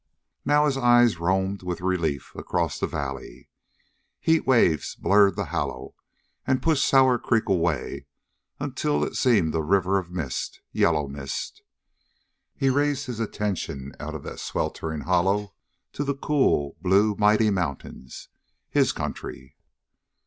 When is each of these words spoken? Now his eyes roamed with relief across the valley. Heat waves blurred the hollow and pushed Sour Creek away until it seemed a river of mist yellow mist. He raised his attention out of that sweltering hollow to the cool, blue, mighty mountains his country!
Now 0.43 0.65
his 0.65 0.77
eyes 0.77 1.19
roamed 1.19 1.61
with 1.61 1.79
relief 1.79 2.33
across 2.35 2.79
the 2.79 2.87
valley. 2.87 3.49
Heat 4.19 4.47
waves 4.47 4.95
blurred 4.95 5.35
the 5.35 5.45
hollow 5.53 5.93
and 6.47 6.59
pushed 6.59 6.83
Sour 6.87 7.19
Creek 7.19 7.47
away 7.47 8.07
until 8.59 9.03
it 9.03 9.13
seemed 9.13 9.53
a 9.53 9.61
river 9.61 9.99
of 9.99 10.09
mist 10.09 10.59
yellow 10.71 11.07
mist. 11.07 11.61
He 12.55 12.71
raised 12.71 13.05
his 13.05 13.19
attention 13.19 13.93
out 13.99 14.15
of 14.15 14.23
that 14.23 14.39
sweltering 14.39 15.01
hollow 15.01 15.53
to 15.93 16.03
the 16.03 16.15
cool, 16.17 16.77
blue, 16.81 17.15
mighty 17.19 17.51
mountains 17.51 18.27
his 18.71 18.93
country! 18.93 19.55